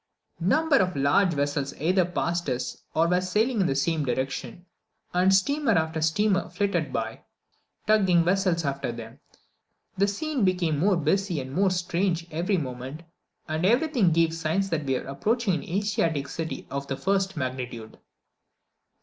[0.39, 4.65] Numbers of large vessels either passed us or were sailing in the same direction,
[5.13, 7.21] and steamer after steamer flitted by,
[7.85, 9.19] tugging vessels after them;
[9.99, 13.03] the scene became more busy and more strange, every moment,
[13.47, 17.99] and everything gave signs that we were approaching an Asiatic city of the first magnitude.